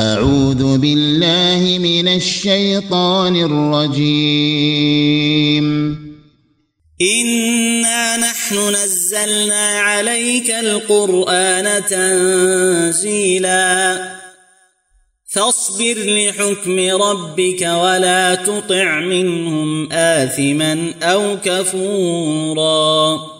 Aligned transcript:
أعوذ 0.00 0.78
بالله 0.78 1.78
من 1.78 2.08
الشيطان 2.08 3.36
الرجيم. 3.36 4.36
إنا 7.00 8.16
نحن 8.16 8.54
نزلنا 8.54 9.80
عليك 9.80 10.50
القرآن 10.50 11.84
تنزيلا. 11.90 13.60
فاصبر 15.32 15.94
لحكم 15.96 16.78
ربك 17.02 17.62
ولا 17.62 18.34
تطع 18.34 19.00
منهم 19.00 19.92
آثما 19.92 20.94
أو 21.02 21.36
كفورا. 21.44 23.39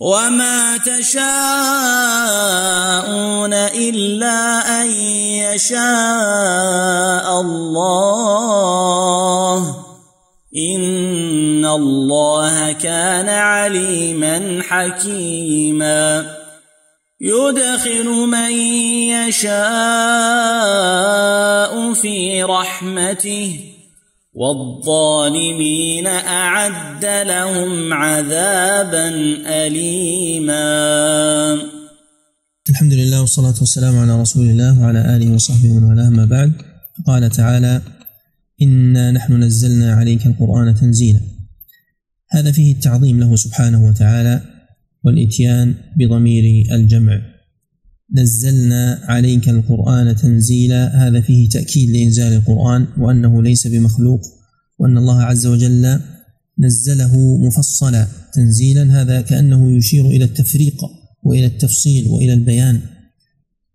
وما 0.00 0.78
تشاءون 0.78 1.28
إلا 3.54 4.62
أن 4.82 4.90
يشاء 5.50 5.80
الله 7.40 8.78
إن 10.56 11.66
الله 11.66 12.72
كان 12.72 13.28
عليما 13.28 14.62
حكيما 14.68 16.38
يدخل 17.20 18.06
من 18.06 18.50
يشاء 19.10 19.58
في 21.94 22.42
رحمته 22.42 23.67
والظالمين 24.38 26.06
أعد 26.06 27.04
لهم 27.04 27.92
عذابا 27.92 29.08
أليما. 29.66 30.62
الحمد 32.70 32.92
لله 32.92 33.20
والصلاة 33.20 33.54
والسلام 33.60 33.98
على 33.98 34.20
رسول 34.20 34.46
الله 34.46 34.80
وعلى 34.80 35.16
آله 35.16 35.34
وصحبه 35.34 35.70
ومن 35.72 35.84
والاه 35.84 36.10
ما 36.10 36.24
بعد. 36.24 36.52
قال 37.06 37.30
تعالى 37.30 37.82
إنا 38.62 39.10
نحن 39.10 39.42
نزلنا 39.42 39.94
عليك 39.94 40.26
القرآن 40.26 40.74
تنزيلا. 40.74 41.20
هذا 42.30 42.52
فيه 42.52 42.74
التعظيم 42.74 43.20
له 43.20 43.36
سبحانه 43.36 43.88
وتعالى 43.88 44.40
والإتيان 45.04 45.74
بضمير 45.96 46.44
الجمع. 46.72 47.37
نزلنا 48.14 49.00
عليك 49.04 49.48
القرآن 49.48 50.16
تنزيلا. 50.16 51.08
هذا 51.08 51.20
فيه 51.20 51.48
تأكيد 51.48 51.90
لإنزال 51.90 52.32
القرآن 52.32 52.86
وأنه 52.98 53.42
ليس 53.42 53.66
بمخلوق 53.66 54.20
وأن 54.78 54.98
الله 54.98 55.22
عز 55.22 55.46
وجل 55.46 56.00
نزله 56.58 57.38
مفصلا. 57.46 58.06
تنزيلا 58.34 59.02
هذا 59.02 59.20
كأنه 59.20 59.76
يشير 59.76 60.06
إلى 60.06 60.24
التفريق 60.24 60.84
وإلى 61.22 61.46
التفصيل 61.46 62.08
وإلى 62.08 62.32
البيان 62.32 62.80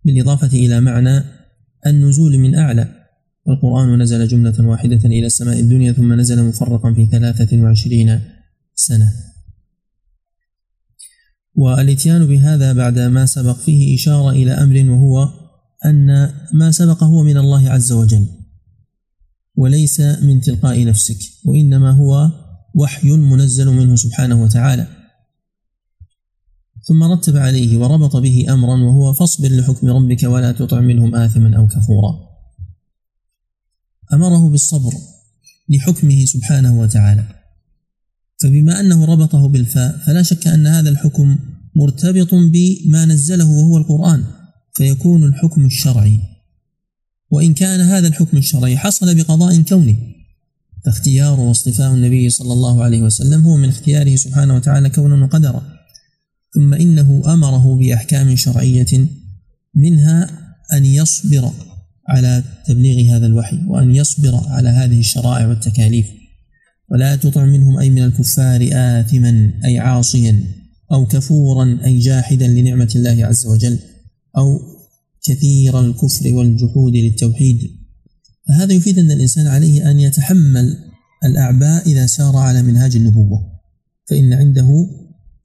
بالإضافة 0.04 0.58
إلى 0.58 0.80
معنى 0.80 1.22
النزول 1.86 2.38
من 2.38 2.54
أعلى. 2.54 2.88
والقرآن 3.46 4.02
نزل 4.02 4.28
جملة 4.28 4.66
واحدة 4.66 5.00
إلى 5.04 5.26
السماء 5.26 5.60
الدنيا 5.60 5.92
ثم 5.92 6.12
نزل 6.12 6.42
مفرقا 6.42 6.94
في 6.94 7.06
ثلاثة 7.06 7.62
وعشرين 7.62 8.20
سنة. 8.74 9.12
والاتيان 11.54 12.26
بهذا 12.26 12.72
بعد 12.72 12.98
ما 12.98 13.26
سبق 13.26 13.56
فيه 13.56 13.94
إشارة 13.94 14.30
إلى 14.30 14.52
أمر 14.52 14.90
وهو 14.90 15.28
أن 15.84 16.32
ما 16.52 16.70
سبق 16.70 17.04
هو 17.04 17.22
من 17.22 17.36
الله 17.36 17.70
عز 17.70 17.92
وجل 17.92 18.26
وليس 19.56 20.00
من 20.00 20.40
تلقاء 20.40 20.84
نفسك 20.84 21.18
وإنما 21.44 21.90
هو 21.90 22.30
وحي 22.74 23.10
منزل 23.10 23.70
منه 23.70 23.96
سبحانه 23.96 24.42
وتعالى. 24.42 24.86
ثم 26.88 27.02
رتب 27.02 27.36
عليه 27.36 27.78
وربط 27.78 28.16
به 28.16 28.46
أمرا 28.48 28.82
وهو 28.82 29.12
فاصبر 29.12 29.48
لحكم 29.48 29.88
ربك 29.88 30.22
ولا 30.22 30.52
تطع 30.52 30.80
منهم 30.80 31.14
آثما 31.14 31.56
أو 31.56 31.66
كفورا. 31.66 32.14
أمره 34.12 34.48
بالصبر 34.48 34.92
لحكمه 35.68 36.24
سبحانه 36.24 36.80
وتعالى. 36.80 37.43
فبما 38.44 38.80
أنه 38.80 39.04
ربطه 39.04 39.48
بالفاء 39.48 39.98
فلا 40.06 40.22
شك 40.22 40.46
أن 40.46 40.66
هذا 40.66 40.90
الحكم 40.90 41.38
مرتبط 41.76 42.34
بما 42.34 43.04
نزله 43.04 43.50
وهو 43.50 43.78
القرآن 43.78 44.24
فيكون 44.74 45.24
الحكم 45.24 45.64
الشرعي. 45.64 46.20
وإن 47.30 47.54
كان 47.54 47.80
هذا 47.80 48.08
الحكم 48.08 48.36
الشرعي 48.36 48.76
حصل 48.76 49.14
بقضاء 49.14 49.62
كوني 49.62 49.96
فاختيار 50.84 51.40
واصطفاء 51.40 51.94
النبي 51.94 52.30
صلى 52.30 52.52
الله 52.52 52.82
عليه 52.84 53.02
وسلم 53.02 53.46
هو 53.46 53.56
من 53.56 53.68
اختياره 53.68 54.16
سبحانه 54.16 54.54
وتعالى 54.54 54.90
كونا 54.90 55.24
وقدرا. 55.24 55.62
ثم 56.54 56.74
إنه 56.74 57.22
أمره 57.26 57.74
بأحكام 57.76 58.36
شرعية 58.36 59.08
منها 59.74 60.30
أن 60.72 60.84
يصبر 60.84 61.52
على 62.08 62.42
تبليغ 62.66 63.16
هذا 63.16 63.26
الوحي 63.26 63.60
وأن 63.66 63.96
يصبر 63.96 64.40
على 64.48 64.68
هذه 64.68 65.00
الشرائع 65.00 65.46
والتكاليف. 65.46 66.23
ولا 66.90 67.16
تطع 67.16 67.44
منهم 67.44 67.78
أي 67.78 67.90
من 67.90 68.02
الكفار 68.02 68.68
آثما 68.72 69.52
أي 69.64 69.78
عاصيا 69.78 70.44
أو 70.92 71.06
كفورا 71.06 71.78
أي 71.84 71.98
جاحدا 71.98 72.48
لنعمة 72.48 72.92
الله 72.96 73.26
عز 73.26 73.46
وجل 73.46 73.78
أو 74.36 74.60
كثير 75.24 75.80
الكفر 75.80 76.34
والجحود 76.34 76.96
للتوحيد. 76.96 77.70
فهذا 78.48 78.72
يفيد 78.72 78.98
أن 78.98 79.10
الإنسان 79.10 79.46
عليه 79.46 79.90
أن 79.90 80.00
يتحمل 80.00 80.76
الأعباء 81.24 81.86
إذا 81.86 82.06
سار 82.06 82.36
على 82.36 82.62
منهاج 82.62 82.96
النبوة 82.96 83.54
فإن 84.10 84.32
عنده 84.32 84.86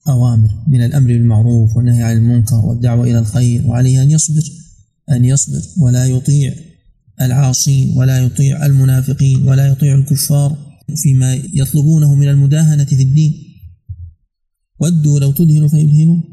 أوامر 0.07 0.49
من 0.67 0.83
الأمر 0.83 1.07
بالمعروف 1.07 1.75
والنهي 1.75 2.03
عن 2.03 2.17
المنكر 2.17 2.65
والدعوة 2.65 3.03
إلى 3.03 3.19
الخير 3.19 3.67
وعليه 3.67 4.01
أن 4.03 4.11
يصبر 4.11 4.43
أن 5.11 5.25
يصبر 5.25 5.61
ولا 5.77 6.05
يطيع 6.05 6.53
العاصين 7.21 7.97
ولا 7.97 8.19
يطيع 8.19 8.65
المنافقين 8.65 9.47
ولا 9.47 9.67
يطيع 9.67 9.95
الكفار. 9.95 10.68
فيما 10.95 11.33
يطلبونه 11.53 12.15
من 12.15 12.27
المداهنة 12.27 12.85
في 12.85 13.03
الدين. 13.03 13.33
ودوا 14.79 15.19
لو 15.19 15.31
تدهن 15.31 15.67
فيدهنون 15.67 16.23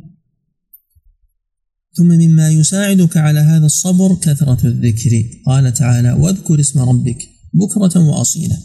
ثم 1.97 2.07
مما 2.07 2.51
يساعدك 2.51 3.17
على 3.17 3.41
هذا 3.41 3.67
الصبر 3.67 4.15
كثرة 4.15 4.67
الذكر. 4.67 5.25
قال 5.47 5.75
تعالى 5.75 6.13
واذكر 6.13 6.61
اسم 6.61 6.81
ربك 6.81 7.29
بكرة 7.55 8.09
وأصيلا. 8.09 8.57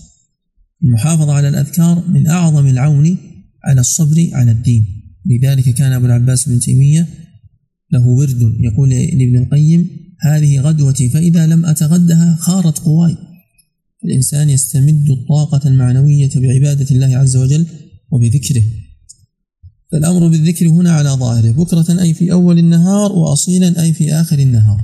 المحافظة 0.84 1.34
على 1.34 1.50
الأذكار 1.50 2.08
من 2.08 2.28
أعظم 2.28 2.68
العون 2.68 3.18
على 3.64 3.82
الصبر 3.82 4.30
على 4.34 4.52
الدين. 4.52 4.86
لذلك 5.26 5.70
كان 5.70 5.92
أبو 5.92 6.06
العباس 6.06 6.50
بن 6.50 6.60
تيمية 6.60 7.08
له 7.92 8.08
ورد 8.08 8.56
يقول 8.60 8.90
لابن 8.90 9.38
القيم 9.38 9.90
هذه 10.22 10.60
غدوتي 10.60 11.10
فإذا 11.10 11.48
لم 11.48 11.66
أتغدها 11.66 12.36
خارت 12.36 12.80
قواي. 12.80 13.18
الإنسان 14.06 14.50
يستمد 14.50 15.10
الطاقة 15.10 15.68
المعنوية 15.68 16.30
بعبادة 16.36 16.96
الله 16.96 17.18
عز 17.18 17.38
وجل 17.38 17.66
وبذكره. 18.12 18.64
فالأمر 19.92 20.28
بالذكر 20.28 20.68
هنا 20.68 20.92
على 20.92 21.10
ظاهره 21.10 21.52
بكرة 21.52 22.02
أي 22.02 22.14
في 22.14 22.32
أول 22.32 22.60
النهار 22.60 23.12
وأصيلا 23.12 23.82
أي 23.82 23.94
في 23.94 24.14
آخر 24.14 24.40
النهار. 24.40 24.82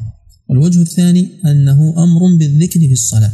والوجه 0.50 0.82
الثاني 0.82 1.28
أنه 1.46 2.04
أمر 2.04 2.38
بالذكر 2.38 2.80
في 2.80 2.92
الصلاة 2.92 3.32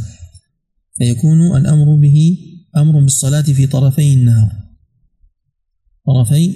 فيكون 0.97 1.57
الأمر 1.57 1.95
به 1.95 2.37
أمر 2.77 2.99
بالصلاة 2.99 3.41
في 3.41 3.67
طرفي 3.67 4.13
النهار. 4.13 4.51
طرفي 6.05 6.55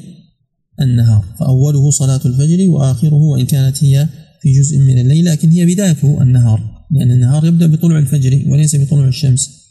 النهار 0.82 1.26
فأوله 1.40 1.92
صلاة 1.92 2.22
الفجر 2.26 2.70
وآخره 2.70 3.16
وإن 3.16 3.46
كانت 3.46 3.84
هي 3.84 4.08
في 4.42 4.52
جزء 4.52 4.80
من 4.80 4.98
الليل 4.98 5.26
لكن 5.26 5.50
هي 5.50 5.66
بدايته 5.66 6.22
النهار. 6.22 6.77
لأن 6.92 7.12
النهار 7.12 7.46
يبدأ 7.46 7.68
بطلوع 7.68 8.00
الفجر 8.00 8.44
وليس 8.52 8.76
بطلوع 8.76 9.08
الشمس. 9.08 9.68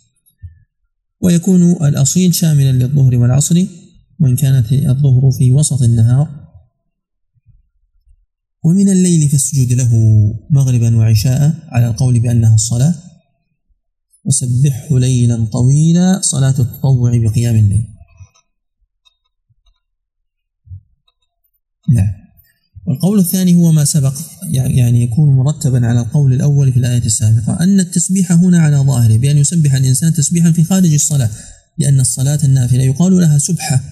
ويكون 1.20 1.72
الأصيل 1.72 2.34
شاملا 2.34 2.72
للظهر 2.72 3.16
والعصر 3.16 3.66
وإن 4.20 4.36
كانت 4.36 4.72
الظهر 4.72 5.30
في 5.30 5.52
وسط 5.52 5.82
النهار. 5.82 6.46
ومن 8.64 8.88
الليل 8.88 9.28
فاسجد 9.28 9.72
له 9.72 9.92
مغربا 10.50 10.96
وعشاء 10.96 11.68
على 11.68 11.86
القول 11.86 12.20
بأنها 12.20 12.54
الصلاة. 12.54 12.94
وسبحه 14.24 14.98
ليلا 14.98 15.44
طويلا 15.44 16.20
صلاة 16.20 16.54
التطوع 16.60 17.18
بقيام 17.18 17.56
الليل. 17.56 17.86
نعم. 21.88 22.25
والقول 22.86 23.18
الثاني 23.18 23.54
هو 23.54 23.72
ما 23.72 23.84
سبق 23.84 24.14
يعني 24.50 25.02
يكون 25.02 25.36
مرتبا 25.36 25.86
على 25.86 26.00
القول 26.00 26.32
الأول 26.32 26.72
في 26.72 26.78
الآية 26.78 27.04
السابقة 27.04 27.60
أن 27.60 27.80
التسبيح 27.80 28.32
هنا 28.32 28.58
على 28.58 28.76
ظاهره 28.76 29.18
بأن 29.18 29.38
يسبح 29.38 29.74
الإنسان 29.74 30.14
تسبيحا 30.14 30.52
في 30.52 30.64
خارج 30.64 30.92
الصلاة 30.92 31.30
لأن 31.78 32.00
الصلاة 32.00 32.38
النافلة 32.44 32.82
يقال 32.82 33.20
لها 33.20 33.38
سبحة 33.38 33.84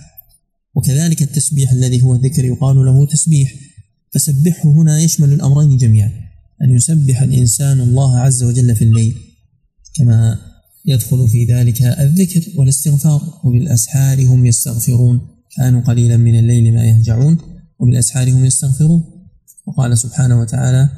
وكذلك 0.75 1.23
التسبيح 1.23 1.73
الذي 1.73 2.03
هو 2.03 2.15
الذكر 2.15 2.45
يقال 2.45 2.77
له 2.77 3.07
تسبيح. 3.07 3.55
فسبحه 4.15 4.71
هنا 4.71 5.01
يشمل 5.01 5.33
الأمرين 5.33 5.77
جميعا 5.77 6.13
أن 6.63 6.71
يسبح 6.71 7.23
الإنسان 7.23 7.81
الله 7.81 8.19
عز 8.19 8.43
وجل 8.43 8.77
في 8.77 8.85
الليل 8.85 9.15
كما 9.97 10.39
يدخل 10.87 11.29
في 11.29 11.45
ذلك 11.45 11.83
الذكر 11.83 12.43
والاستغفار 12.57 13.41
وبالأسحار 13.45 14.27
هم 14.27 14.47
يستغفرون 14.47 15.21
كانوا 15.57 15.81
قليلا 15.81 16.17
من 16.17 16.39
الليل 16.39 16.75
ما 16.75 16.85
يهجعون. 16.85 17.39
وبالأسحار 17.79 18.33
هم 18.33 18.45
يستغفرون. 18.45 19.05
وقال 19.67 19.99
سبحانه 19.99 20.41
وتعالى 20.41 20.89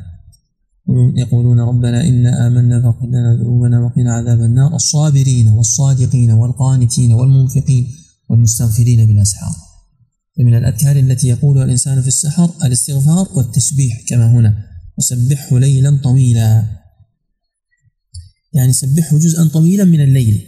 يقولون 1.17 1.61
ربنا 1.61 2.09
إنا 2.09 2.47
آمنا 2.47 2.83
فاغفر 2.83 3.07
لنا 3.07 3.35
ذنوبنا 3.35 3.81
وقنا 3.81 4.13
عذاب 4.13 4.41
النار. 4.41 4.75
الصابرين 4.75 5.49
والصادقين 5.49 6.31
والقانتين 6.31 7.13
والمنفقين 7.13 7.87
والمستغفرين 8.29 9.07
بالأسحار. 9.07 9.57
من 10.39 10.55
الأذكار 10.55 10.97
التي 10.97 11.29
يقولها 11.29 11.65
الإنسان 11.65 12.03
في 12.03 12.09
السحر 12.09 12.51
الاستغفار 12.65 13.29
والتسبيح 13.35 14.03
كما 14.09 14.27
هنا. 14.27 14.67
وسبحه 14.99 15.59
ليلا 15.59 16.01
طويلا. 16.05 16.67
يعني 18.53 18.73
سبحه 18.73 19.19
جزءا 19.19 19.49
طويلا 19.49 19.85
من 19.85 20.01
الليل. 20.01 20.47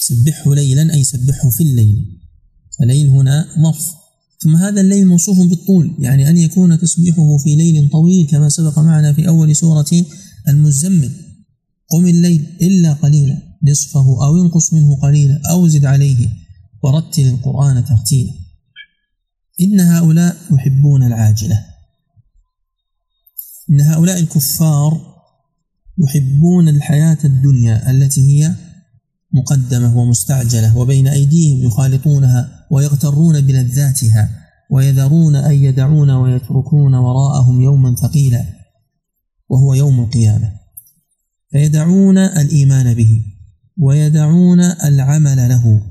سبحه 0.00 0.54
ليلا 0.54 0.94
أي 0.94 1.04
سبحه 1.04 1.50
في 1.50 1.62
الليل. 1.62 2.20
فليل 2.78 3.08
هنا 3.08 3.46
ظرف 3.62 4.03
ثم 4.44 4.56
هذا 4.56 4.80
الليل 4.80 5.06
موصوف 5.06 5.38
بالطول 5.38 5.94
يعني 5.98 6.28
أن 6.28 6.36
يكون 6.36 6.78
تسبيحه 6.78 7.36
في 7.36 7.56
ليل 7.56 7.90
طويل 7.90 8.26
كما 8.26 8.48
سبق 8.48 8.78
معنا 8.78 9.12
في 9.12 9.28
أول 9.28 9.56
سورة 9.56 10.04
المزمل. 10.48 11.10
قم 11.90 12.06
الليل 12.06 12.46
إلا 12.62 12.92
قليلا 12.92 13.38
نصفه 13.62 14.26
أو 14.26 14.42
انقص 14.42 14.72
منه 14.72 14.96
قليلا 14.96 15.40
أو 15.50 15.68
زد 15.68 15.84
عليه 15.84 16.28
ورتل 16.82 17.22
القرآن 17.22 17.84
ترتيلا. 17.84 18.32
إن 19.60 19.80
هؤلاء 19.80 20.36
يحبون 20.52 21.02
العاجلة. 21.02 21.64
إن 23.70 23.80
هؤلاء 23.80 24.20
الكفار 24.20 25.14
يحبون 25.98 26.68
الحياة 26.68 27.18
الدنيا 27.24 27.90
التي 27.90 28.20
هي 28.20 28.54
مقدمة 29.32 29.98
ومستعجلة 29.98 30.78
وبين 30.78 31.08
أيديهم 31.08 31.66
يخالطونها 31.66 32.63
ويغترون 32.74 33.40
بلذاتها 33.40 34.30
ويذرون 34.70 35.36
أن 35.36 35.54
يدعون 35.54 36.10
ويتركون 36.10 36.94
وراءهم 36.94 37.60
يوما 37.60 37.94
ثقيلا 37.94 38.44
وهو 39.48 39.74
يوم 39.74 40.00
القيامة. 40.00 40.52
فيدعون 41.50 42.18
الإيمان 42.18 42.94
به 42.94 43.24
ويدعون 43.78 44.60
العمل 44.60 45.48
له 45.48 45.82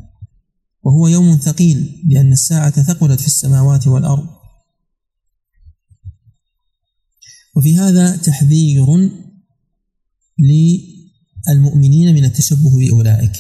وهو 0.84 1.08
يوم 1.08 1.36
ثقيل 1.36 2.02
لأن 2.10 2.32
الساعة 2.32 2.84
ثقلت 2.84 3.20
في 3.22 3.28
السماوات 3.28 3.88
والأرض. 3.88 4.28
وفي 7.56 7.78
هذا 7.78 8.16
تحذير 8.16 8.86
للمؤمنين 11.50 12.16
من 12.16 12.26
التشبه 12.26 12.78
بأولئك 12.80 13.34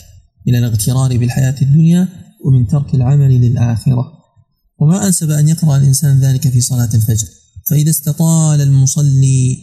من 0.47 0.55
الاغترار 0.55 1.17
بالحياة 1.17 1.55
الدنيا 1.61 2.22
ومن 2.43 2.67
ترك 2.67 2.95
العمل 2.95 3.41
للآخرة. 3.41 4.11
وما 4.79 5.07
أنسب 5.07 5.29
أن 5.31 5.47
يقرأ 5.47 5.77
الإنسان 5.77 6.19
ذلك 6.19 6.49
في 6.49 6.61
صلاة 6.61 6.89
الفجر. 6.93 7.27
فإذا 7.69 7.89
استطال 7.89 8.61
المصلي 8.61 9.57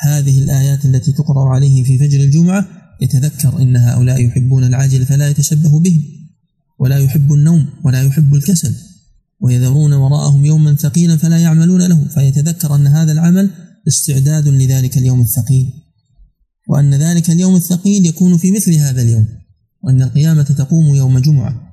هذه 0.00 0.38
الآيات 0.38 0.84
التي 0.84 1.12
تقرأ 1.12 1.48
عليه 1.48 1.84
في 1.84 1.98
فجر 1.98 2.20
الجمعة 2.20 2.68
يتذكر 3.02 3.62
أن 3.62 3.76
هؤلاء 3.76 4.24
يحبون 4.24 4.64
العاجل 4.64 5.06
فلا 5.06 5.28
يتشبه 5.28 5.80
بهم 5.80 6.02
ولا 6.78 6.98
يحب 6.98 7.32
النوم 7.32 7.66
ولا 7.84 8.02
يحب 8.02 8.34
الكسل 8.34 8.74
ويذرون 9.40 9.92
وراءهم 9.92 10.44
يوما 10.44 10.74
ثقيلا 10.74 11.16
فلا 11.16 11.38
يعملون 11.38 11.88
له 11.88 12.04
فيتذكر 12.04 12.74
أن 12.74 12.86
هذا 12.86 13.12
العمل 13.12 13.50
استعداد 13.88 14.48
لذلك 14.48 14.98
اليوم 14.98 15.20
الثقيل. 15.20 15.72
وأن 16.68 16.94
ذلك 16.94 17.30
اليوم 17.30 17.56
الثقيل 17.56 18.06
يكون 18.06 18.36
في 18.36 18.50
مثل 18.50 18.74
هذا 18.74 19.02
اليوم 19.02 19.26
وأن 19.84 20.02
القيامة 20.02 20.42
تقوم 20.42 20.94
يوم 20.94 21.18
جمعة. 21.18 21.69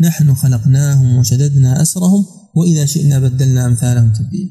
نحن 0.00 0.34
خلقناهم 0.34 1.16
وشددنا 1.16 1.82
أسرهم 1.82 2.26
وإذا 2.54 2.86
شئنا 2.86 3.18
بدلنا 3.18 3.66
أمثالهم 3.66 4.12
تبديلا. 4.12 4.50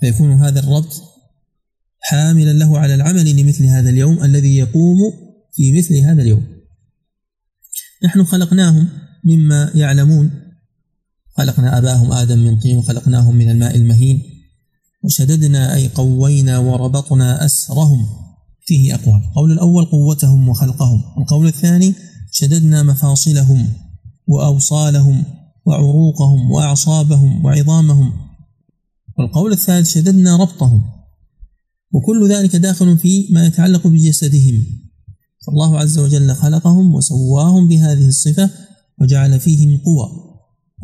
فيكون 0.00 0.32
هذا 0.32 0.60
الربط 0.60 1.02
حاملا 2.00 2.52
له 2.52 2.78
على 2.78 2.94
العمل 2.94 3.36
لمثل 3.36 3.64
هذا 3.64 3.90
اليوم 3.90 4.24
الذي 4.24 4.56
يقوم 4.56 4.96
في 5.52 5.72
مثل 5.78 5.96
هذا 5.96 6.22
اليوم. 6.22 6.46
نحن 8.04 8.24
خلقناهم 8.24 8.88
مما 9.24 9.70
يعلمون. 9.74 10.30
خلقنا 11.36 11.78
أباهم 11.78 12.12
آدم 12.12 12.38
من 12.38 12.58
طين 12.60 12.76
وخلقناهم 12.76 13.36
من 13.36 13.50
الماء 13.50 13.76
المهين. 13.76 14.22
وشددنا 15.02 15.74
أي 15.74 15.88
قوينا 15.88 16.58
وربطنا 16.58 17.44
أسرهم. 17.44 18.06
فيه 18.66 18.94
أقوال. 18.94 19.22
القول 19.24 19.52
الأول 19.52 19.84
قوتهم 19.84 20.48
وخلقهم. 20.48 21.02
القول 21.18 21.46
الثاني 21.46 21.94
شددنا 22.32 22.82
مفاصلهم. 22.82 23.68
وأوصالهم 24.26 25.24
وعروقهم 25.66 26.50
وأعصابهم 26.50 27.44
وعظامهم. 27.44 28.12
والقول 29.18 29.52
الثالث 29.52 29.88
شددنا 29.88 30.36
ربطهم 30.36 30.82
وكل 31.92 32.28
ذلك 32.28 32.56
داخل 32.56 32.98
في 32.98 33.28
ما 33.30 33.46
يتعلق 33.46 33.86
بجسدهم. 33.86 34.64
فالله 35.46 35.78
عز 35.78 35.98
وجل 35.98 36.34
خلقهم 36.34 36.94
وسواهم 36.94 37.68
بهذه 37.68 38.08
الصفة 38.08 38.50
وجعل 39.00 39.40
فيهم 39.40 39.80
قوى 39.84 40.08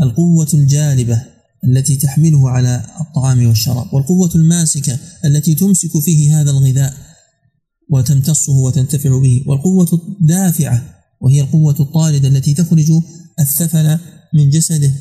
القوة 0.01 0.49
الجالبة 0.55 1.23
التي 1.65 1.97
تحمله 1.97 2.51
على 2.51 2.85
الطعام 3.01 3.47
والشراب 3.47 3.95
والقوة 3.95 4.31
الماسكة 4.35 4.99
التي 5.25 5.55
تمسك 5.55 5.99
فيه 5.99 6.41
هذا 6.41 6.51
الغذاء 6.51 6.95
وتمتصه 7.91 8.53
وتنتفع 8.53 9.21
به 9.21 9.45
والقوة 9.47 9.89
الدافعة 10.21 10.83
وهي 11.21 11.41
القوة 11.41 11.77
الطاردة 11.81 12.29
التي 12.29 12.55
تخرج 12.55 12.93
الثفل 13.41 13.99
من 14.35 14.51
جسده 14.51 14.93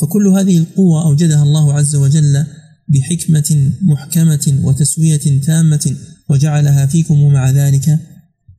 فكل 0.00 0.28
هذه 0.28 0.58
القوة 0.58 1.02
أوجدها 1.02 1.42
الله 1.42 1.74
عز 1.74 1.94
وجل 1.94 2.46
بحكمة 2.88 3.72
محكمة 3.82 4.60
وتسوية 4.62 5.40
تامة 5.40 5.96
وجعلها 6.28 6.86
فيكم 6.86 7.20
ومع 7.20 7.50
ذلك 7.50 7.98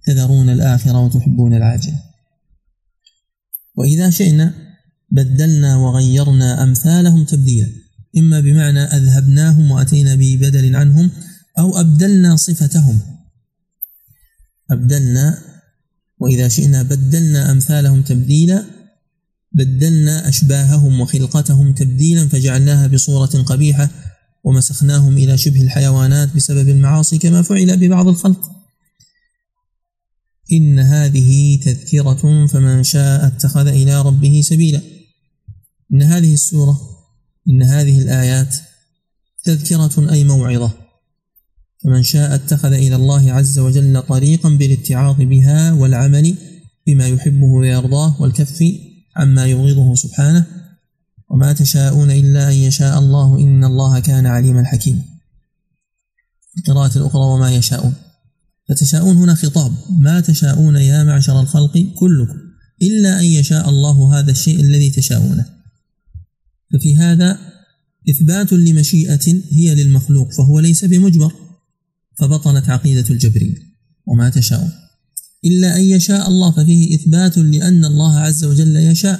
تذرون 0.05 0.49
الآخرة 0.49 0.99
وتحبون 0.99 1.53
العاجلة. 1.53 1.99
وإذا 3.75 4.09
شئنا 4.09 4.53
بدلنا 5.11 5.77
وغيرنا 5.77 6.63
أمثالهم 6.63 7.23
تبديلا 7.25 7.67
إما 8.17 8.39
بمعنى 8.39 8.79
أذهبناهم 8.79 9.71
وأتينا 9.71 10.15
ببدل 10.15 10.75
عنهم 10.75 11.11
أو 11.59 11.79
أبدلنا 11.79 12.35
صفتهم. 12.35 12.99
أبدلنا 14.71 15.37
وإذا 16.19 16.47
شئنا 16.47 16.83
بدلنا 16.83 17.51
أمثالهم 17.51 18.01
تبديلا 18.01 18.65
بدلنا 19.53 20.29
أشباههم 20.29 21.01
وخلقتهم 21.01 21.73
تبديلا 21.73 22.27
فجعلناها 22.27 22.87
بصورة 22.87 23.43
قبيحة 23.43 23.89
ومسخناهم 24.43 25.17
إلى 25.17 25.37
شبه 25.37 25.61
الحيوانات 25.61 26.35
بسبب 26.35 26.69
المعاصي 26.69 27.17
كما 27.17 27.41
فعل 27.41 27.77
ببعض 27.77 28.07
الخلق. 28.07 28.51
إن 30.51 30.79
هذه 30.79 31.59
تذكرة 31.65 32.47
فمن 32.47 32.83
شاء 32.83 33.27
اتخذ 33.27 33.67
إلى 33.67 34.01
ربه 34.01 34.41
سبيلا. 34.43 34.81
إن 35.93 36.01
هذه 36.01 36.33
السورة 36.33 36.79
إن 37.49 37.63
هذه 37.63 38.01
الآيات 38.01 38.55
تذكرة 39.43 40.11
أي 40.11 40.23
موعظة؟ 40.23 40.73
فمن 41.83 42.03
شاء 42.03 42.35
اتخذ 42.35 42.73
إلى 42.73 42.95
الله 42.95 43.31
عز 43.31 43.59
وجل 43.59 44.01
طريقا 44.01 44.49
بالاتعاظ 44.49 45.21
بها 45.21 45.73
والعمل 45.73 46.35
بما 46.87 47.07
يحبه 47.07 47.45
ويرضاه 47.45 48.21
والكف 48.21 48.63
عما 49.15 49.45
يبغضه 49.45 49.95
سبحانه 49.95 50.45
وما 51.29 51.53
تشاءون 51.53 52.11
إلا 52.11 52.49
أن 52.49 52.53
يشاء 52.53 52.99
الله 52.99 53.39
إن 53.39 53.63
الله 53.63 53.99
كان 53.99 54.25
عليما 54.25 54.65
حكيما. 54.65 55.01
القراءة 56.57 56.97
الأخرى 56.97 57.21
وما 57.21 57.55
يشاءون. 57.55 57.93
فتشاءون 58.69 59.15
هنا 59.15 59.35
خطاب. 59.35 59.73
ما 59.89 60.19
تشاءون 60.19 60.75
يا 60.75 61.03
معشر 61.03 61.41
الخلق 61.41 61.77
كلكم 61.95 62.37
إلا 62.81 63.19
أن 63.19 63.25
يشاء 63.25 63.69
الله 63.69 64.19
هذا 64.19 64.31
الشيء 64.31 64.59
الذي 64.59 64.89
تشاءونه. 64.89 65.45
ففي 66.73 66.97
هذا 66.97 67.39
إثبات 68.09 68.53
لمشيئة 68.53 69.41
هي 69.51 69.75
للمخلوق 69.75 70.31
فهو 70.31 70.59
ليس 70.59 70.85
بمجبر 70.85 71.33
فبطلت 72.19 72.69
عقيدة 72.69 73.09
الجبرية 73.09 73.57
وما 74.05 74.29
تشاءون. 74.29 74.71
إلا 75.45 75.77
أن 75.77 75.81
يشاء 75.81 76.27
الله 76.29 76.51
ففيه 76.51 76.95
إثبات 76.95 77.37
لأن 77.37 77.85
الله 77.85 78.19
عز 78.19 78.43
وجل 78.43 78.75
يشاء. 78.75 79.19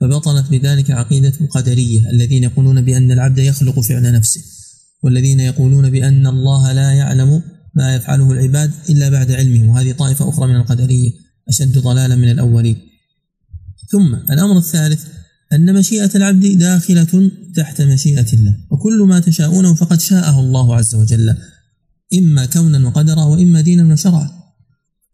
فبطلت 0.00 0.50
بذلك 0.50 0.90
عقيدة 0.90 1.32
القدرية 1.40 2.10
الذين 2.10 2.44
يقولون 2.44 2.84
بأن 2.84 3.12
العبد 3.12 3.38
يخلق 3.38 3.80
فعل 3.80 4.12
نفسه 4.12 4.40
والذين 5.02 5.40
يقولون 5.40 5.90
بأن 5.90 6.26
الله 6.26 6.72
لا 6.72 6.92
يعلم 6.92 7.42
ما 7.74 7.94
يفعله 7.94 8.32
العباد 8.32 8.70
إلا 8.90 9.08
بعد 9.08 9.32
علمه 9.32 9.70
وهذه 9.70 9.92
طائفة 9.92 10.28
أخرى 10.28 10.46
من 10.46 10.56
القدرية 10.56 11.10
أشد 11.48 11.78
ضلالا 11.78 12.16
من 12.16 12.30
الأولين. 12.30 12.76
ثم 13.90 14.14
الأمر 14.14 14.58
الثالث 14.58 15.04
أن 15.52 15.74
مشيئة 15.74 16.10
العبد 16.14 16.58
داخلة 16.58 17.30
تحت 17.56 17.82
مشيئة 17.82 18.32
الله. 18.32 18.56
وكل 18.70 19.02
ما 19.08 19.20
تشاءونه 19.20 19.74
فقد 19.74 20.00
شاءه 20.00 20.40
الله 20.40 20.76
عز 20.76 20.94
وجل 20.94 21.36
إما 22.18 22.46
كونا 22.46 22.88
وقدرا 22.88 23.24
وإما 23.24 23.60
دينا 23.60 23.92
وشرعا. 23.92 24.35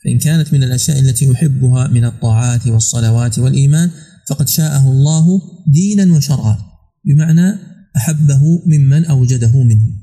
فإن 0.04 0.18
كانت 0.18 0.52
من 0.52 0.62
الأشياء 0.62 0.98
التي 0.98 1.26
يحبها 1.26 1.88
من 1.88 2.04
الطاعات 2.04 2.66
والصلوات 2.66 3.38
والإيمان 3.38 3.90
فقد 4.28 4.48
شاءه 4.48 4.90
الله 4.90 5.42
دينا 5.66 6.16
وشرعا 6.16 6.58
بمعنى 7.04 7.58
أحبه 7.96 8.62
ممن 8.66 9.04
أوجده 9.04 9.62
منه 9.62 10.02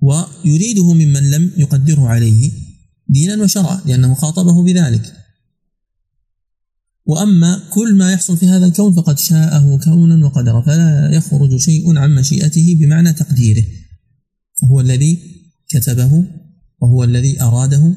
ويريده 0.00 0.92
ممن 0.92 1.30
لم 1.30 1.50
يقدره 1.56 2.08
عليه 2.08 2.50
دينا 3.08 3.42
وشرعا 3.42 3.80
لأنه 3.86 4.14
خاطبه 4.14 4.64
بذلك. 4.64 5.14
وأما 7.06 7.62
كل 7.70 7.94
ما 7.94 8.12
يحصل 8.12 8.36
في 8.36 8.46
هذا 8.46 8.66
الكون 8.66 8.94
فقد 8.94 9.18
شاءه 9.18 9.78
كونا 9.84 10.26
وقدرا 10.26 10.60
فلا 10.62 11.10
يخرج 11.12 11.56
شيء 11.56 11.98
عن 11.98 12.14
مشيئته 12.14 12.76
بمعنى 12.80 13.12
تقديره 13.12 13.64
فهو 14.60 14.80
الذي 14.80 15.18
كتبه 15.68 16.24
وهو 16.80 17.04
الذي 17.04 17.42
أراده 17.42 17.92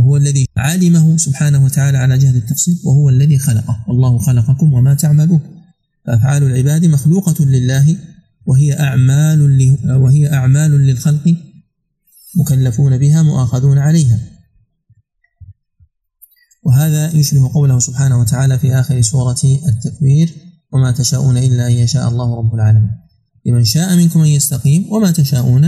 وهو 0.00 0.16
الذي 0.16 0.46
علمه 0.56 1.16
سبحانه 1.16 1.64
وتعالى 1.64 1.98
على 1.98 2.18
جهة 2.18 2.30
التفصيل 2.30 2.78
وهو 2.84 3.08
الذي 3.08 3.38
خلقه. 3.38 3.84
والله 3.88 4.18
خلقكم 4.18 4.72
وما 4.72 4.94
تعملون. 4.94 5.40
فأفعال 6.06 6.42
العباد 6.42 6.86
مخلوقة 6.86 7.44
لله 7.44 7.96
وهي 8.46 8.80
أعمال 8.80 9.40
وهي 9.84 10.32
أعمال 10.32 10.70
للخلق 10.70 11.36
مكلفون 12.36 12.98
بها 12.98 13.22
مؤاخذون 13.22 13.78
عليها. 13.78 14.18
وهذا 16.62 17.14
يشبه 17.14 17.52
قوله 17.54 17.78
سبحانه 17.78 18.20
وتعالى 18.20 18.58
في 18.58 18.74
آخر 18.74 19.00
سورة 19.00 19.42
التكوير 19.68 20.34
وما 20.72 20.90
تشاءون 20.90 21.36
إلا 21.36 21.66
أن 21.66 21.72
يشاء 21.72 22.08
الله 22.08 22.36
رب 22.36 22.54
العالمين 22.54 22.90
لمن 23.46 23.64
شاء 23.64 23.96
منكم 23.96 24.20
أن 24.20 24.28
يستقيم 24.28 24.92
وما 24.92 25.10
تشاءون 25.10 25.64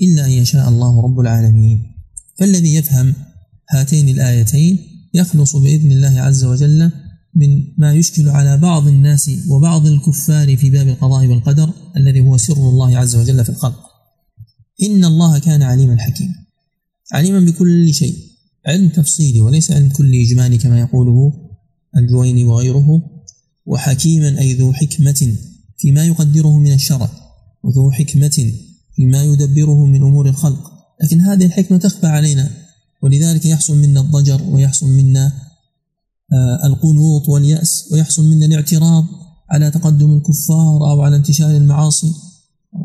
إلا 0.00 0.24
أن 0.24 0.30
يشاء 0.30 0.68
الله 0.68 1.02
رب 1.02 1.20
العالمين. 1.20 1.92
فالذي 2.38 2.74
يفهم 2.74 3.14
هاتين 3.70 4.08
الآيتين 4.08 4.78
يخلص 5.14 5.56
بإذن 5.56 5.92
الله 5.92 6.20
عز 6.20 6.44
وجل 6.44 6.90
من 7.34 7.64
ما 7.78 7.94
يشكل 7.94 8.28
على 8.28 8.56
بعض 8.56 8.86
الناس 8.86 9.30
وبعض 9.48 9.86
الكفار 9.86 10.56
في 10.56 10.70
باب 10.70 10.88
القضاء 10.88 11.26
والقدر 11.26 11.70
الذي 11.96 12.20
هو 12.20 12.36
سر 12.36 12.68
الله 12.68 12.98
عز 12.98 13.16
وجل 13.16 13.44
في 13.44 13.50
الخلق. 13.50 13.80
إن 14.82 15.04
الله 15.04 15.38
كان 15.38 15.62
عليما 15.62 15.98
حكيما. 15.98 16.34
عليما 17.12 17.40
بكل 17.40 17.94
شيء. 17.94 18.16
علم 18.66 18.88
تفصيلي 18.88 19.40
وليس 19.40 19.70
علم 19.70 19.88
كلي 19.88 20.26
إجمالي 20.26 20.58
كما 20.58 20.80
يقوله 20.80 21.32
الجويني 21.96 22.44
وغيره. 22.44 23.02
وحكيما 23.66 24.38
أي 24.38 24.54
ذو 24.54 24.72
حكمة 24.72 25.36
فيما 25.78 26.06
يقدره 26.06 26.58
من 26.58 26.72
الشرع. 26.72 27.10
وذو 27.62 27.90
حكمة 27.90 28.52
فيما 28.96 29.24
يدبره 29.24 29.86
من 29.86 30.02
أمور 30.02 30.28
الخلق. 30.28 30.72
لكن 31.02 31.20
هذه 31.20 31.44
الحكمة 31.44 31.78
تخفى 31.78 32.06
علينا. 32.06 32.65
ولذلك 33.06 33.46
يحصل 33.46 33.76
منا 33.76 34.00
الضجر 34.00 34.42
ويحصل 34.42 34.88
منا 34.88 35.32
آه، 36.32 36.66
القنوط 36.66 37.28
واليأس 37.28 37.88
ويحصل 37.92 38.24
منا 38.24 38.46
الاعتراض 38.46 39.04
على 39.50 39.70
تقدم 39.70 40.16
الكفار 40.16 40.90
أو 40.90 41.02
على 41.02 41.16
انتشار 41.16 41.56
المعاصي. 41.56 42.12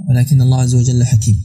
ولكن 0.09 0.41
الله 0.41 0.57
عز 0.61 0.75
وجل 0.75 1.03
حكيم. 1.03 1.41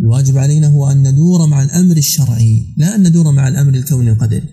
الواجب 0.00 0.38
علينا 0.38 0.66
هو 0.66 0.90
أن 0.90 1.08
ندور 1.08 1.46
مع 1.46 1.62
الأمر 1.62 1.96
الشرعي 1.96 2.74
لا 2.76 2.94
أن 2.94 3.08
ندور 3.08 3.30
مع 3.32 3.48
الأمر 3.48 3.74
الكوني 3.74 4.10
القدري. 4.10 4.48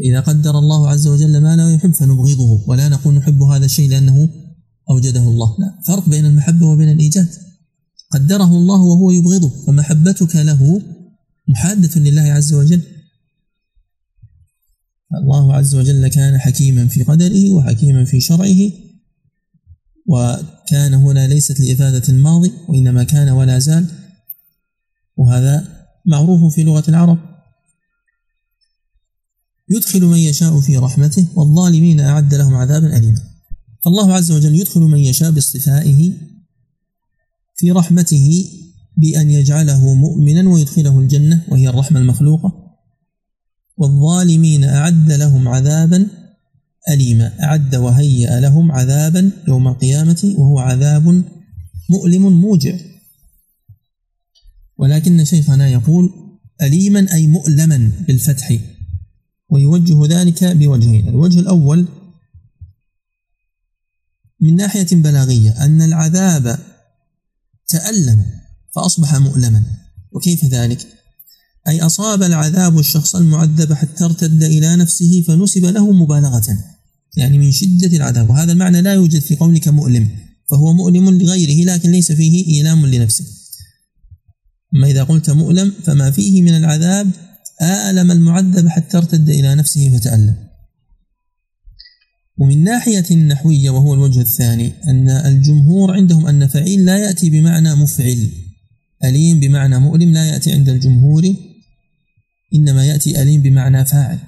إذا 0.00 0.20
قدر 0.20 0.58
الله 0.58 0.88
عز 0.88 1.06
وجل 1.06 1.40
ما 1.40 1.56
لا 1.56 1.74
يحب 1.74 1.94
فنبغضه 1.94 2.64
ولا 2.66 2.88
نقول 2.88 3.14
نحب 3.14 3.42
هذا 3.42 3.64
الشيء 3.64 3.90
لأنه 3.90 4.28
أوجده 4.90 5.22
الله. 5.22 5.56
لا 5.58 5.80
فرق 5.86 6.08
بين 6.08 6.26
المحبة 6.26 6.66
وبين 6.66 6.88
الإيجاد. 6.88 7.28
قدره 8.12 8.56
الله 8.56 8.80
وهو 8.80 9.10
يبغضه 9.10 9.52
فمحبتك 9.66 10.36
له 10.36 10.82
محادة 11.52 12.00
لله 12.00 12.22
عز 12.22 12.54
وجل. 12.54 12.82
الله 15.14 15.54
عز 15.54 15.74
وجل 15.74 16.08
كان 16.08 16.38
حكيما 16.38 16.88
في 16.88 17.02
قدره 17.02 17.52
وحكيما 17.52 18.04
في 18.04 18.20
شرعه 18.20 18.72
وكان 20.06 20.94
هنا 20.94 21.28
ليست 21.28 21.60
لإفادة 21.60 22.08
الماضي 22.08 22.52
وإنما 22.68 23.04
كان 23.04 23.28
ولا 23.28 23.58
زال 23.58 23.86
وهذا 25.16 25.86
معروف 26.06 26.54
في 26.54 26.62
لغة 26.62 26.84
العرب. 26.88 27.18
يدخل 29.70 30.04
من 30.04 30.18
يشاء 30.18 30.60
في 30.60 30.76
رحمته 30.76 31.26
والظالمين 31.34 32.00
أعد 32.00 32.34
لهم 32.34 32.54
عذابا 32.54 32.96
أليما. 32.96 33.20
فالله 33.84 34.14
عز 34.14 34.30
وجل 34.32 34.54
يدخل 34.54 34.80
من 34.80 34.98
يشاء 34.98 35.30
باصطفائه 35.30 36.12
في 37.56 37.70
رحمته 37.70 38.50
بأن 38.96 39.30
يجعله 39.30 39.94
مؤمنا 39.94 40.48
ويدخله 40.48 40.98
الجنة 40.98 41.44
وهي 41.48 41.68
الرحمة 41.68 42.00
المخلوقة. 42.00 42.52
والظالمين 43.76 44.64
أعد 44.64 45.12
لهم 45.12 45.48
عذابا 45.48 46.06
أليما. 46.88 47.42
أعد 47.42 47.74
وهيأ 47.76 48.40
لهم 48.40 48.72
عذابا 48.72 49.32
يوم 49.48 49.68
القيامة 49.68 50.34
وهو 50.38 50.58
عذاب 50.58 51.24
مؤلم 51.90 52.22
موجع. 52.40 52.78
ولكن 54.78 55.24
شيخنا 55.24 55.68
يقول 55.68 56.10
أليما 56.62 57.06
أي 57.12 57.26
مؤلما 57.26 57.92
بالفتح 58.06 58.58
ويوجه 59.48 60.06
ذلك 60.06 60.44
بوجهين. 60.44 61.08
الوجه 61.08 61.40
الأول 61.40 61.88
من 64.40 64.56
ناحية 64.56 64.86
بلاغية 64.92 65.64
أن 65.64 65.82
العذاب 65.82 66.58
تألم. 67.68 68.41
فأصبح 68.74 69.14
مؤلما. 69.14 69.62
وكيف 70.12 70.44
ذلك؟ 70.44 70.86
أي 71.68 71.80
أصاب 71.80 72.22
العذاب 72.22 72.78
الشخص 72.78 73.16
المعذب 73.16 73.72
حتى 73.72 74.04
ارتد 74.04 74.42
إلى 74.42 74.76
نفسه 74.76 75.24
فنسب 75.26 75.64
له 75.64 75.92
مبالغة. 75.92 76.58
يعني 77.16 77.38
من 77.38 77.52
شدة 77.52 77.96
العذاب. 77.96 78.30
وهذا 78.30 78.52
المعنى 78.52 78.82
لا 78.82 78.94
يوجد 78.94 79.20
في 79.20 79.36
قولك 79.36 79.68
مؤلم. 79.68 80.08
فهو 80.50 80.72
مؤلم 80.72 81.10
لغيره 81.10 81.74
لكن 81.74 81.90
ليس 81.90 82.12
فيه 82.12 82.46
إيلام 82.46 82.86
لنفسه. 82.86 83.24
أما 84.74 84.86
إذا 84.86 85.02
قلت 85.02 85.30
مؤلم 85.30 85.72
فما 85.84 86.10
فيه 86.10 86.42
من 86.42 86.56
العذاب 86.56 87.10
آلم 87.62 88.10
المعذب 88.10 88.68
حتى 88.68 88.96
ارتد 88.96 89.28
إلى 89.30 89.54
نفسه 89.54 89.98
فتألم. 89.98 90.36
ومن 92.38 92.64
ناحية 92.64 93.14
نحوية 93.16 93.70
وهو 93.70 93.94
الوجه 93.94 94.20
الثاني 94.20 94.72
أن 94.88 95.08
الجمهور 95.08 95.90
عندهم 95.90 96.26
أن 96.26 96.46
فعيل 96.46 96.84
لا 96.84 96.98
يأتي 96.98 97.30
بمعنى 97.30 97.74
مفعل. 97.74 98.28
أليم 99.04 99.40
بمعنى 99.40 99.78
مؤلم 99.78 100.12
لا 100.12 100.24
يأتي 100.24 100.52
عند 100.52 100.68
الجمهور 100.68 101.34
إنما 102.54 102.86
يأتي 102.86 103.22
أليم 103.22 103.42
بمعنى 103.42 103.84
فاعل. 103.84 104.18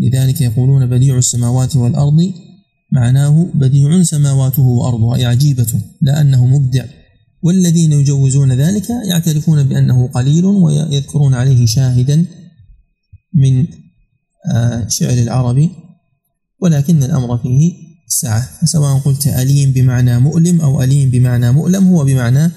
لذلك 0.00 0.40
يقولون 0.40 0.86
بديع 0.86 1.18
السماوات 1.18 1.76
والأرض 1.76 2.32
معناه 2.92 3.50
بديع 3.54 4.02
سماواته 4.02 4.62
وأرضه 4.62 5.16
أي 5.16 5.24
عجيبة 5.24 5.80
لا 6.02 6.20
أنه 6.20 6.46
مبدع. 6.46 6.84
والذين 7.42 7.92
يجوزون 7.92 8.52
ذلك 8.52 8.90
يعترفون 9.08 9.62
بأنه 9.62 10.06
قليل 10.06 10.44
ويذكرون 10.44 11.34
عليه 11.34 11.66
شاهدا 11.66 12.26
من 13.34 13.66
آه، 14.52 14.88
شعر 14.88 15.12
العرب 15.12 15.70
ولكن 16.60 17.02
الأمر 17.02 17.38
فيه 17.38 17.72
سعة. 18.08 18.40
فسواء 18.60 18.98
قلت 18.98 19.26
أليم 19.26 19.72
بمعنى 19.72 20.18
مؤلم 20.18 20.60
أو 20.60 20.82
أليم 20.82 21.10
بمعنى 21.10 21.52
مؤلم 21.52 21.88
هو 21.88 22.04
بمعنى 22.04 22.50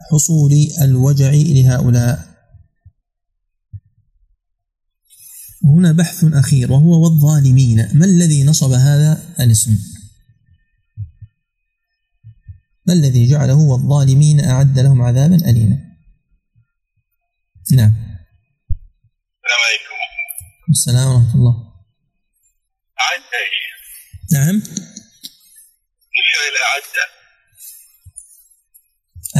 حصول 0.00 0.52
الوجع 0.82 1.30
لهؤلاء. 1.30 2.30
هنا 5.64 5.92
بحث 5.92 6.24
أخير 6.24 6.72
وهو 6.72 7.02
والظالمين. 7.04 7.88
ما 7.94 8.04
الذي 8.04 8.44
نصب 8.44 8.72
هذا 8.72 9.34
الاسم؟ 9.40 9.78
ما 12.86 12.92
الذي 12.92 13.30
جعله 13.30 13.58
والظالمين 13.58 14.40
أعد 14.44 14.78
لهم 14.78 15.02
عذابا 15.02 15.34
أليما؟ 15.34 15.78
نعم. 17.72 17.92
السلام 19.44 19.60
عليكم. 19.66 19.96
السلام 20.70 21.08
ورحمة 21.08 21.34
الله. 21.34 21.54
أعد؟ 23.00 23.22
نعم. 24.32 24.56
نشر 26.16 26.40
إلى 26.48 26.60
أعد 26.70 26.82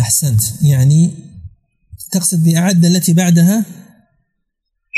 أحسنت. 0.00 0.40
يعني 0.62 1.30
تقصد 2.12 2.44
بأعد 2.44 2.84
التي 2.84 3.12
بعدها؟ 3.12 3.56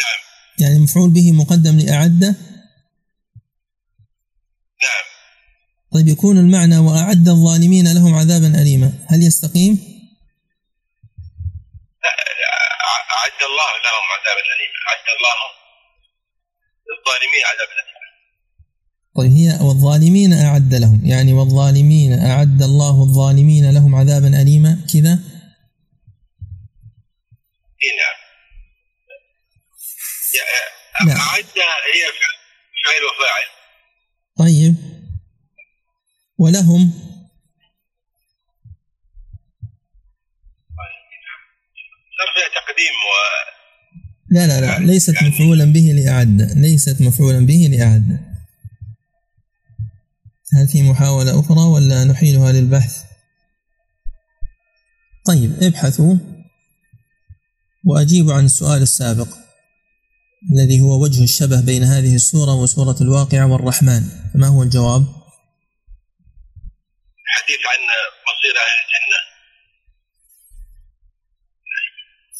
نعم. 0.00 0.21
يعني 0.59 0.78
مفعول 0.78 1.11
به 1.11 1.32
مقدم 1.32 1.78
لأعد؟ 1.78 2.25
نعم. 2.25 2.35
طيب 5.92 6.09
يكون 6.09 6.38
المعنى 6.38 6.78
وأعد 6.78 7.28
الظالمين 7.28 7.94
لهم 7.94 8.14
عذابا 8.14 8.62
أليما. 8.62 8.92
هل 9.06 9.23
يستقيم؟ 9.23 9.73
أعد 13.18 13.40
الله 13.50 13.71
لهم 13.87 14.06
عذابا 14.14 14.42
أليما. 14.54 14.78
أعد 14.88 15.06
الله 15.16 15.38
للظالمين 16.88 17.42
عذابا 17.50 17.75
أليما. 17.82 17.92
طيب 19.16 19.32
هي 19.32 19.66
والظالمين 19.66 20.32
أعد 20.32 20.75
لهم. 20.75 21.00
يعني 21.04 21.32
والظالمين 21.32 22.12
أعد 22.12 22.62
الله 22.62 23.02
الظالمين 23.02 23.71
لهم 23.71 23.94
عذابا 23.94 24.42
أليما؟ 24.42 24.72
كذا 24.92 25.12
اي 27.82 27.90
نعم. 27.99 28.16
نعم. 31.08 31.16
أعد 31.20 31.44
هي 31.94 32.02
فعل 32.84 33.02
وفاعل. 33.08 33.49
طيب. 34.38 34.75
ولهم؟ 36.38 37.12
فيها 42.34 42.49
تقديم 42.61 42.96
و 43.08 43.12
لا 44.30 44.46
لا 44.46 44.61
لا 44.61 44.87
ليست 44.87 45.22
مفعولا 45.22 45.64
به 45.64 45.80
لأعد. 45.80 46.52
ليست 46.56 47.02
مفعولا 47.02 47.46
به 47.46 47.68
لأعد. 47.70 48.32
هل 50.52 50.68
في 50.68 50.82
محاولة 50.82 51.40
أخرى 51.40 51.61
ولا 51.61 52.04
نحيلها 52.04 52.52
للبحث؟ 52.52 53.01
طيب 55.25 55.62
ابحثوا. 55.62 56.17
وأجيبوا 57.85 58.35
عن 58.35 58.45
السؤال 58.45 58.83
السابق 58.83 59.29
الذي 60.52 60.81
هو 60.81 61.02
وجه 61.02 61.25
الشبه 61.25 61.61
بين 61.61 61.83
هذه 61.83 62.14
السورة 62.14 62.55
وسورة 62.55 62.97
الواقعة 63.00 63.52
والرحمن. 63.52 64.00
فما 64.35 64.47
هو 64.47 64.62
الجواب؟ 64.62 65.02
حديث 67.26 67.61
عن 67.71 67.81
مصير 68.29 68.55
أهل 68.64 68.79
الجنة. 68.83 69.21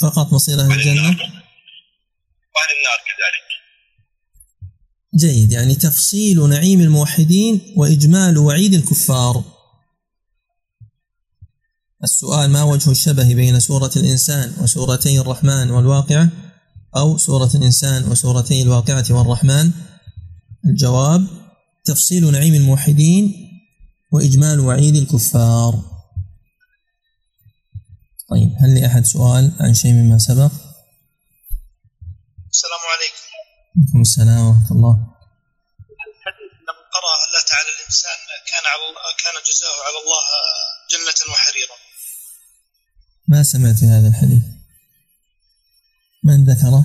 فقط 0.01 0.33
مصير 0.33 0.61
أهل 0.61 0.73
الجنة؟ 0.73 1.09
وعن 2.55 2.69
النار 2.77 2.99
كذلك. 3.09 3.49
جيد 5.21 5.53
يعني 5.53 5.75
تفصيل 5.75 6.49
نعيم 6.49 6.81
الموحدين 6.81 7.75
وإجمال 7.77 8.39
وعيد 8.39 8.75
الكفار. 8.75 9.45
السؤال 12.05 12.51
ما 12.51 12.63
وجه 12.63 12.91
الشبه 12.91 13.35
بين 13.35 13.61
سورة 13.61 13.91
الإنسان 13.97 14.55
وسورتي 14.61 15.19
الرحمن 15.19 15.71
والواقعة 15.71 16.29
أو 16.97 17.19
سورة 17.19 17.51
الإنسان 17.55 18.11
وسورتي 18.11 18.63
الواقعة 18.63 19.05
والرحمن؟ 19.11 19.71
الجواب 20.67 21.27
تفصيل 21.85 22.33
نعيم 22.33 22.55
الموحدين 22.55 23.25
وإجمال 24.13 24.61
وعيد 24.61 24.97
الكفار. 24.97 25.73
طيب 28.31 28.51
هل 28.61 28.81
لأحد 28.81 29.05
سؤال 29.05 29.53
عن 29.61 29.75
شيء 29.75 29.93
مما 29.93 30.19
سبق؟ 30.19 30.53
السلام 32.51 32.83
عليكم. 32.93 33.23
عليكم 33.77 34.01
السلام 34.01 34.47
ورحمة 34.49 34.71
الله. 34.77 34.95
الحديث 36.11 36.53
لما 36.69 36.85
قرأ 36.95 37.15
الله 37.27 37.43
تعالى 37.51 37.71
الإنسان 37.77 38.19
كان 38.51 38.65
على 38.73 38.85
كان 39.23 39.37
جزاؤه 39.49 39.81
على 39.87 39.99
الله 40.03 40.23
جنة 40.93 41.33
وحريرا. 41.33 41.77
ما 43.33 43.43
سمعت 43.43 43.85
هذا 43.85 44.09
الحديث؟ 44.09 44.43
من 46.25 46.45
ذكره؟ 46.45 46.81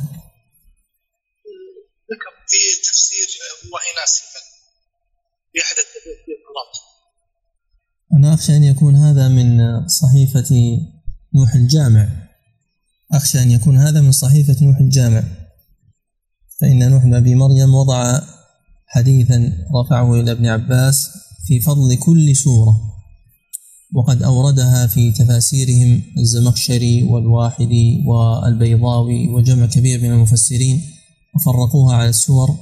ذكر 2.12 2.32
في 2.48 2.58
تفسير 2.88 3.28
والله 3.64 3.82
ناسي 4.00 4.24
في 5.54 5.60
أحد 5.62 5.76
التفسيرات 5.86 6.74
أنا 8.14 8.34
أخشى 8.34 8.56
أن 8.58 8.64
يكون 8.64 8.96
هذا 8.96 9.28
من 9.28 9.48
صحيفة 9.88 10.80
نوح 11.36 11.54
الجامع. 11.56 12.10
أخشى 13.14 13.42
أن 13.42 13.52
يكون 13.52 13.78
هذا 13.78 14.02
من 14.02 14.12
صحيفة 14.12 14.66
نوح 14.66 14.78
الجامع. 14.78 15.24
فإن 16.62 16.90
نوح 16.90 17.04
بن 17.04 17.14
أبي 17.14 17.36
مريم 17.36 17.76
وضع 17.76 18.22
حديثا 18.88 19.68
رفعه 19.76 20.20
إلى 20.20 20.32
ابن 20.32 20.48
عباس 20.48 21.10
في 21.48 21.60
فضل 21.60 21.98
كل 22.00 22.36
سورة. 22.36 22.97
وقد 23.93 24.23
أوردها 24.23 24.88
في 24.88 25.12
تفاسيرهم 25.12 26.04
الزمخشري 26.17 27.04
والواحدي 27.04 28.04
والبيضاوي 28.06 29.28
وجمع 29.28 29.65
كبير 29.65 30.02
من 30.02 30.12
المفسرين 30.12 30.82
وفرقوها 31.36 31.95
على 31.95 32.10
السور. 32.10 32.58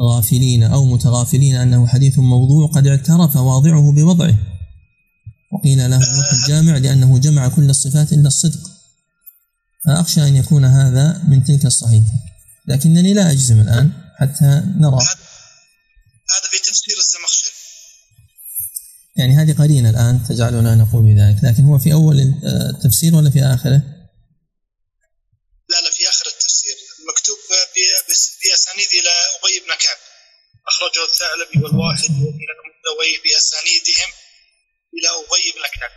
غافلين 0.00 0.62
أو 0.62 0.84
متغافلين 0.84 1.56
أنه 1.56 1.86
حديث 1.86 2.18
موضوع 2.18 2.66
قد 2.66 2.86
اعترف 2.86 3.36
واضعه 3.36 3.92
بوضعه. 3.92 4.38
وقيل 5.52 5.78
له 5.90 5.98
نوح 5.98 6.32
الجامع 6.32 6.76
لأنه 6.76 7.18
جمع 7.18 7.48
كل 7.48 7.70
الصفات 7.70 8.12
إلا 8.12 8.28
الصدق. 8.28 8.70
فأخشى 9.84 10.28
أن 10.28 10.36
يكون 10.36 10.64
هذا 10.64 11.22
من 11.28 11.44
تلك 11.44 11.66
الصحيفة. 11.66 12.12
لكنني 12.68 13.14
لا 13.14 13.30
أجزم 13.30 13.60
الآن 13.60 13.92
حتى 14.18 14.62
نرى. 14.76 15.02
هذا 16.32 16.48
في 16.50 16.56
يعني 19.16 19.32
هذه 19.36 19.52
قرينة 19.52 19.90
الآن 19.90 20.22
تجعلنا 20.28 20.74
نقول 20.74 21.02
بذلك 21.02 21.44
لكن 21.44 21.64
هو 21.64 21.78
في 21.78 21.92
أول 21.92 22.16
التفسير 22.74 23.14
ولا 23.14 23.30
في 23.30 23.42
آخره؟ 23.42 23.80
لا 25.72 25.78
لا 25.84 25.90
في 25.96 26.02
آخر 26.08 26.26
التفسير. 26.34 26.76
مكتوب 27.10 27.36
ب- 27.50 28.10
بس- 28.10 28.30
بأسانيد 28.42 28.86
إلى 28.98 29.12
أبي 29.36 29.56
بن 29.64 29.72
كعب. 29.82 29.98
أخرجه 30.70 31.02
الثعلبي 31.10 31.56
والواحد 31.64 32.10
وابن 32.10 33.12
بأسانيدهم 33.24 34.10
إلى 34.96 35.08
أبي 35.20 35.46
بن 35.56 35.64
كعب. 35.80 35.92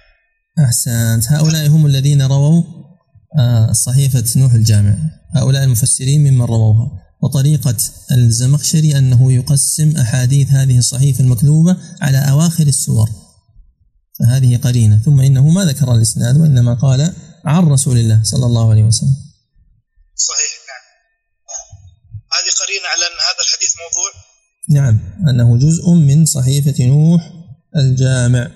أحسنت. 0.66 1.24
هؤلاء 1.32 1.68
هم 1.68 1.86
الذين 1.86 2.22
رووا 2.22 2.64
آه، 3.40 3.72
صحيفة 3.72 4.24
نوح 4.36 4.54
الجامع. 4.54 4.96
هؤلاء 5.36 5.64
المفسرين 5.64 6.22
ممن 6.22 6.42
رووها. 6.46 7.05
وطريقة 7.22 7.76
الزمخشري 8.12 8.98
أنه 8.98 9.34
يقسم 9.34 9.98
أحاديث 9.98 10.52
هذه 10.52 10.78
الصحيفة 10.78 11.24
المكذوبة 11.24 11.78
على 12.02 12.18
أواخر 12.18 12.68
السور. 12.68 13.10
فهذه 14.20 14.58
قرينة. 14.58 15.02
ثم 15.06 15.20
إنه 15.20 15.50
ما 15.50 15.66
ذكر 15.66 15.96
الإسناد 15.96 16.38
وإنما 16.38 16.74
قال 16.74 17.14
عن 17.46 17.64
رسول 17.68 17.98
الله 17.98 18.22
صلى 18.24 18.46
الله 18.46 18.70
عليه 18.72 18.84
وسلم. 18.84 19.16
صحيح 20.16 20.52
نعم. 20.70 20.84
هذه 22.36 22.52
قرينة 22.62 22.88
على 22.94 23.06
أن 23.10 23.18
هذا 23.28 23.42
الحديث 23.46 23.74
موضوع؟ 23.84 24.12
نعم. 24.70 25.00
أنه 25.30 25.58
جزء 25.58 25.90
من 25.90 26.26
صحيفة 26.26 26.86
نوح 26.86 27.32
الجامع. 27.76 28.52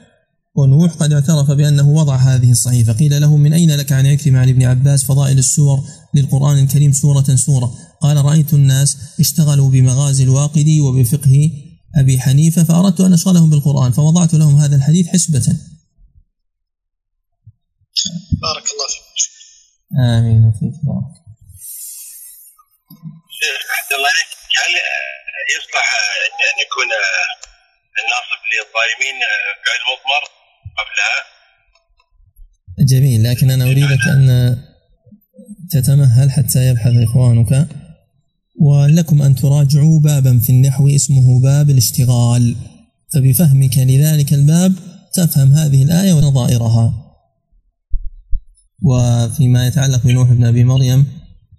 ونوح 0.56 0.94
قد 0.94 1.14
اعترف 1.14 1.52
بأنه 1.52 1.90
وضع 1.90 2.16
هذه 2.16 2.52
الصحيفة. 2.52 2.94
قيل 2.94 3.22
له 3.22 3.38
من 3.38 3.54
أين 3.54 3.76
لك 3.76 3.92
عن 3.92 4.08
عكرمة 4.08 4.40
عن 4.40 4.50
ابن 4.50 4.64
عباس 4.64 5.04
فضائل 5.04 5.38
السور 5.38 5.84
للقرآن 6.14 6.64
الكريم 6.64 6.92
سورة 6.92 7.36
سورة. 7.36 7.74
قال 8.02 8.26
رأيت 8.26 8.54
الناس 8.54 8.98
اشتغلوا 9.20 9.70
بمغازي 9.70 10.24
الواقدي 10.24 10.82
وبفقه 10.82 11.52
أبي 11.96 12.20
حنيفة 12.20 12.64
فأردت 12.64 13.02
أن 13.02 13.14
أشغلهم 13.14 13.50
بالقرآن 13.50 13.92
فوضعت 13.92 14.34
لهم 14.34 14.56
هذا 14.56 14.76
الحديث 14.76 15.08
حسبة. 15.08 15.46
بارك 18.42 18.66
الله 18.74 18.88
فيك. 18.94 19.30
آمين. 20.00 20.46
وفيك 20.46 20.86
بارك. 20.86 21.14
أحسن 23.76 23.96
الله 23.96 24.10
هل 24.60 24.74
يصلح 25.56 25.88
أن 26.50 26.58
يكون 26.66 26.90
الناصب 28.02 28.42
للظالمين 28.52 29.18
فعل 29.64 29.82
مضمر 29.90 30.24
قبلها؟ 30.80 31.18
جميل 32.92 33.24
لكن 33.24 33.52
أنا 33.52 33.66
أريدك 33.66 34.08
أن 34.08 34.30
تتمهل 35.72 36.32
حتى 36.32 36.68
يبحث 36.68 36.94
إخوانك. 36.96 37.68
ولكم 38.62 39.22
أن 39.22 39.36
تراجعوا 39.36 40.00
بابا 40.00 40.40
في 40.40 40.50
النحو 40.50 40.88
اسمه 40.88 41.42
باب 41.42 41.70
الاشتغال. 41.70 42.56
فبفهمك 43.14 43.78
لذلك 43.78 44.34
الباب 44.34 44.74
تفهم 45.14 45.54
هذه 45.54 45.84
الآية 45.84 46.14
ونظائرها. 46.14 47.10
وفيما 48.84 49.68
يتعلق 49.68 50.04
بنوح 50.04 50.34
بن 50.34 50.46
أبي 50.46 50.64
مريم 50.64 51.06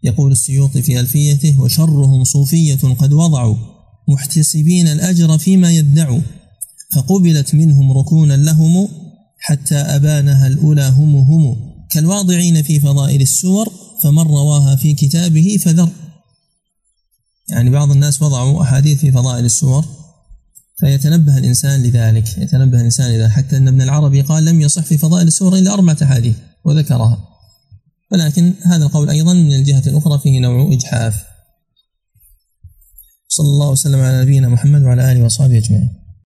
يقول 0.03 0.33
السيوطي 0.33 0.83
في 0.83 1.01
ألفيته 1.01 1.61
وشرهم 1.61 2.25
صوفية 2.25 2.95
قد 2.99 3.13
وضعوا 3.13 3.57
محتسبين 4.09 4.89
الأجر 4.89 5.39
فيما 5.39 5.71
يدعوا 5.71 6.21
فقبلت 6.95 7.55
منهم 7.55 7.93
ركونا 7.93 8.35
لهم 8.35 8.89
حتى 9.39 9.75
أبانها 9.75 10.47
الأولى 10.47 10.89
هم 10.89 11.17
هم 11.17 11.57
كالواضعين 11.91 12.63
في 12.63 12.81
فضائل 12.81 13.21
السور 13.21 13.73
فمن 14.03 14.23
رواها 14.23 14.77
في 14.77 14.95
كتابه 14.95 15.59
فذر. 15.65 15.91
يعني 17.49 17.71
بعض 17.71 17.91
الناس 17.91 18.23
وضعوا 18.23 18.63
أحاديث 18.63 19.01
في 19.01 19.13
فضائل 19.13 19.45
السور 19.45 19.85
فيتنبه 20.81 21.39
الإنسان 21.39 21.83
لذلك 21.83 22.39
يتنبه 22.39 22.79
الإنسان 22.79 23.11
لذلك 23.11 23.31
حتى 23.31 23.57
أن 23.57 23.69
ابن 23.69 23.83
العربي 23.83 24.21
قال 24.21 24.45
لم 24.45 24.61
يصح 24.61 24.83
في 24.83 24.99
فضائل 24.99 25.27
السور 25.27 25.57
إلا 25.57 25.75
أربعة 25.75 25.97
أحاديث 26.03 26.37
وذكرها. 26.65 27.29
ولكن 28.13 28.55
هذا 28.63 28.85
القول 28.85 29.11
أيضا 29.11 29.35
من 29.35 29.53
الجهة 29.53 29.83
الأخرى 29.87 30.19
فيه 30.19 30.41
نوع 30.41 30.73
إجحاف. 30.73 31.25
صلى 33.29 33.47
الله 33.47 33.71
وسلم 33.71 34.01
على 34.01 34.23
نبينا 34.23 34.49
محمد 34.49 34.83
وعلى 34.83 35.13
آله 35.13 35.25
وصحبه 35.25 35.59
أجمعين. 35.59 36.00